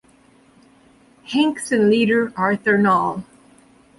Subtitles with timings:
[1.27, 3.23] Hanks, and Leader, Arthur Nahl.